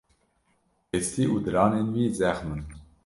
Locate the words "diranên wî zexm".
1.45-2.47